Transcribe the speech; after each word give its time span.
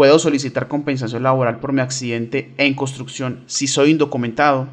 Puedo 0.00 0.18
solicitar 0.18 0.66
compensación 0.66 1.24
laboral 1.24 1.60
por 1.60 1.74
mi 1.74 1.82
accidente 1.82 2.54
en 2.56 2.72
construcción 2.72 3.44
si 3.44 3.66
soy 3.66 3.90
indocumentado. 3.90 4.66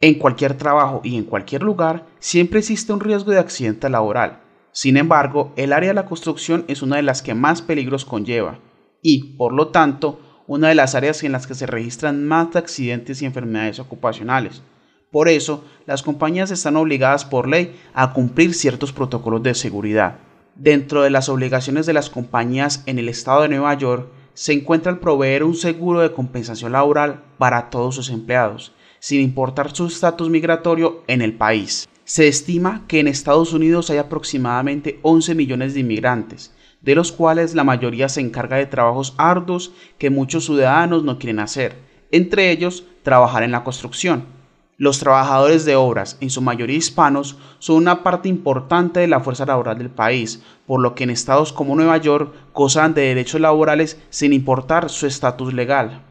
En 0.00 0.14
cualquier 0.14 0.56
trabajo 0.56 1.00
y 1.02 1.16
en 1.16 1.24
cualquier 1.24 1.64
lugar 1.64 2.06
siempre 2.20 2.60
existe 2.60 2.92
un 2.92 3.00
riesgo 3.00 3.32
de 3.32 3.40
accidente 3.40 3.90
laboral. 3.90 4.38
Sin 4.70 4.96
embargo, 4.96 5.52
el 5.56 5.72
área 5.72 5.88
de 5.88 5.94
la 5.94 6.06
construcción 6.06 6.64
es 6.68 6.80
una 6.80 6.94
de 6.94 7.02
las 7.02 7.22
que 7.22 7.34
más 7.34 7.60
peligros 7.60 8.04
conlleva 8.04 8.60
y, 9.02 9.34
por 9.36 9.52
lo 9.52 9.66
tanto, 9.72 10.20
una 10.46 10.68
de 10.68 10.76
las 10.76 10.94
áreas 10.94 11.24
en 11.24 11.32
las 11.32 11.48
que 11.48 11.56
se 11.56 11.66
registran 11.66 12.24
más 12.24 12.54
accidentes 12.54 13.20
y 13.20 13.26
enfermedades 13.26 13.80
ocupacionales. 13.80 14.62
Por 15.10 15.28
eso, 15.28 15.64
las 15.86 16.04
compañías 16.04 16.52
están 16.52 16.76
obligadas 16.76 17.24
por 17.24 17.48
ley 17.48 17.74
a 17.94 18.12
cumplir 18.12 18.54
ciertos 18.54 18.92
protocolos 18.92 19.42
de 19.42 19.54
seguridad. 19.54 20.18
Dentro 20.54 21.02
de 21.02 21.10
las 21.10 21.28
obligaciones 21.28 21.84
de 21.84 21.94
las 21.94 22.10
compañías 22.10 22.84
en 22.86 23.00
el 23.00 23.08
estado 23.08 23.42
de 23.42 23.48
Nueva 23.48 23.74
York 23.74 24.21
se 24.34 24.52
encuentra 24.52 24.92
el 24.92 24.98
proveer 24.98 25.44
un 25.44 25.54
seguro 25.54 26.00
de 26.00 26.12
compensación 26.12 26.72
laboral 26.72 27.22
para 27.38 27.70
todos 27.70 27.94
sus 27.94 28.10
empleados, 28.10 28.72
sin 28.98 29.20
importar 29.20 29.74
su 29.74 29.86
estatus 29.86 30.30
migratorio 30.30 31.02
en 31.06 31.22
el 31.22 31.34
país. 31.34 31.88
Se 32.04 32.28
estima 32.28 32.84
que 32.88 33.00
en 33.00 33.08
Estados 33.08 33.52
Unidos 33.52 33.90
hay 33.90 33.98
aproximadamente 33.98 34.98
11 35.02 35.34
millones 35.34 35.74
de 35.74 35.80
inmigrantes, 35.80 36.52
de 36.80 36.94
los 36.94 37.12
cuales 37.12 37.54
la 37.54 37.64
mayoría 37.64 38.08
se 38.08 38.20
encarga 38.20 38.56
de 38.56 38.66
trabajos 38.66 39.14
arduos 39.16 39.72
que 39.98 40.10
muchos 40.10 40.46
ciudadanos 40.46 41.04
no 41.04 41.18
quieren 41.18 41.38
hacer, 41.38 41.76
entre 42.10 42.50
ellos 42.50 42.84
trabajar 43.02 43.42
en 43.42 43.52
la 43.52 43.64
construcción. 43.64 44.24
Los 44.78 44.98
trabajadores 44.98 45.64
de 45.64 45.76
obras, 45.76 46.16
en 46.20 46.30
su 46.30 46.40
mayoría 46.40 46.76
hispanos, 46.76 47.38
son 47.58 47.76
una 47.76 48.02
parte 48.02 48.28
importante 48.28 49.00
de 49.00 49.06
la 49.06 49.20
fuerza 49.20 49.44
laboral 49.44 49.78
del 49.78 49.90
país, 49.90 50.42
por 50.66 50.80
lo 50.80 50.94
que 50.94 51.04
en 51.04 51.10
estados 51.10 51.52
como 51.52 51.76
Nueva 51.76 51.98
York 51.98 52.34
gozan 52.54 52.94
de 52.94 53.02
derechos 53.02 53.40
laborales 53.40 54.00
sin 54.08 54.32
importar 54.32 54.88
su 54.88 55.06
estatus 55.06 55.52
legal. 55.52 56.02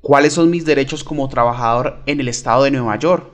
¿Cuáles 0.00 0.34
son 0.34 0.50
mis 0.50 0.64
derechos 0.64 1.04
como 1.04 1.28
trabajador 1.28 1.98
en 2.06 2.20
el 2.20 2.28
estado 2.28 2.64
de 2.64 2.70
Nueva 2.70 2.96
York? 2.96 3.26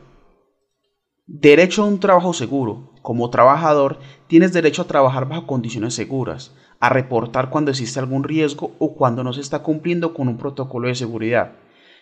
Derecho 1.27 1.83
a 1.83 1.87
un 1.87 2.01
trabajo 2.01 2.33
seguro. 2.33 2.93
Como 3.03 3.31
trabajador, 3.31 4.01
tienes 4.27 4.53
derecho 4.53 4.83
a 4.83 4.87
trabajar 4.87 5.29
bajo 5.29 5.47
condiciones 5.47 5.95
seguras, 5.95 6.57
a 6.81 6.89
reportar 6.89 7.51
cuando 7.51 7.71
existe 7.71 8.01
algún 8.01 8.25
riesgo 8.25 8.73
o 8.81 8.97
cuando 8.97 9.23
no 9.23 9.33
se 9.33 9.43
está 9.43 9.61
cumpliendo 9.61 10.13
con 10.13 10.27
un 10.27 10.39
protocolo 10.39 10.89
de 10.89 10.97
seguridad, 10.97 11.53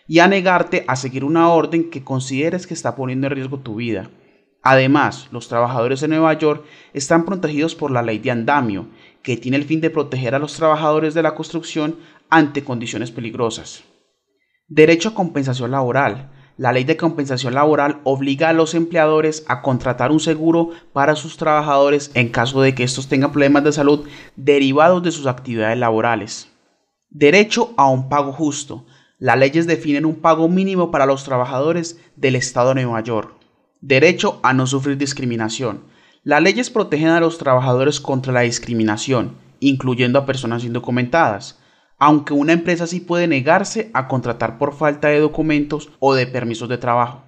y 0.07 0.19
a 0.19 0.27
negarte 0.27 0.85
a 0.87 0.95
seguir 0.95 1.23
una 1.23 1.49
orden 1.49 1.89
que 1.89 2.03
consideres 2.03 2.67
que 2.67 2.73
está 2.73 2.95
poniendo 2.95 3.27
en 3.27 3.33
riesgo 3.33 3.59
tu 3.59 3.75
vida. 3.75 4.09
Además, 4.61 5.27
los 5.31 5.47
trabajadores 5.47 6.01
de 6.01 6.07
Nueva 6.07 6.33
York 6.33 6.65
están 6.93 7.25
protegidos 7.25 7.75
por 7.75 7.91
la 7.91 8.01
ley 8.01 8.19
de 8.19 8.31
andamio, 8.31 8.87
que 9.21 9.37
tiene 9.37 9.57
el 9.57 9.65
fin 9.65 9.81
de 9.81 9.89
proteger 9.89 10.35
a 10.35 10.39
los 10.39 10.55
trabajadores 10.55 11.13
de 11.13 11.23
la 11.23 11.35
construcción 11.35 11.97
ante 12.29 12.63
condiciones 12.63 13.11
peligrosas. 13.11 13.83
Derecho 14.67 15.09
a 15.09 15.13
compensación 15.13 15.71
laboral 15.71 16.31
la 16.57 16.71
ley 16.71 16.85
de 16.85 16.95
compensación 16.95 17.53
laboral 17.53 17.99
obliga 18.05 18.47
a 18.47 18.53
los 18.53 18.75
empleadores 18.75 19.43
a 19.49 19.61
contratar 19.61 20.11
un 20.11 20.21
seguro 20.21 20.69
para 20.93 21.17
sus 21.17 21.35
trabajadores 21.35 22.11
en 22.13 22.29
caso 22.29 22.61
de 22.61 22.73
que 22.73 22.83
estos 22.83 23.09
tengan 23.09 23.31
problemas 23.31 23.65
de 23.65 23.73
salud 23.73 24.07
derivados 24.37 25.03
de 25.03 25.11
sus 25.11 25.27
actividades 25.27 25.77
laborales. 25.77 26.49
Derecho 27.09 27.73
a 27.75 27.89
un 27.89 28.07
pago 28.07 28.31
justo. 28.31 28.85
Las 29.17 29.37
leyes 29.37 29.67
definen 29.67 30.05
un 30.05 30.15
pago 30.15 30.49
mínimo 30.49 30.91
para 30.91 31.05
los 31.05 31.23
trabajadores 31.23 31.99
del 32.15 32.35
Estado 32.35 32.73
de 32.73 32.83
Nueva 32.83 33.01
York. 33.01 33.33
Derecho 33.81 34.39
a 34.43 34.53
no 34.53 34.67
sufrir 34.67 34.97
discriminación. 34.97 35.83
Las 36.23 36.41
leyes 36.41 36.69
protegen 36.69 37.09
a 37.09 37.19
los 37.19 37.37
trabajadores 37.37 37.99
contra 37.99 38.33
la 38.33 38.41
discriminación, 38.41 39.35
incluyendo 39.59 40.19
a 40.19 40.25
personas 40.25 40.63
indocumentadas 40.63 41.59
aunque 41.97 42.33
una 42.33 42.53
empresa 42.53 42.87
sí 42.87 42.99
puede 42.99 43.27
negarse 43.27 43.89
a 43.93 44.07
contratar 44.07 44.57
por 44.57 44.73
falta 44.73 45.07
de 45.07 45.19
documentos 45.19 45.89
o 45.99 46.13
de 46.13 46.27
permisos 46.27 46.69
de 46.69 46.77
trabajo. 46.77 47.23